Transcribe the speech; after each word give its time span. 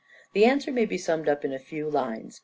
The 0.33 0.45
answer 0.45 0.71
may 0.71 0.85
be 0.87 0.97
summed 0.97 1.29
up 1.29 1.45
in 1.45 1.53
a 1.53 1.59
few 1.59 1.87
lines. 1.87 2.39